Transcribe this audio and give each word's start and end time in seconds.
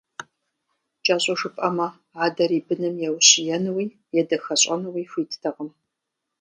Кӏэщӏу 1.05 1.35
жыпӏэмэ, 1.39 1.87
адэр 2.23 2.51
и 2.57 2.59
быным 2.65 2.95
еущиенууи, 3.07 3.95
едахэщӏэнууи 4.19 5.09
хуиттэкъым. 5.11 5.69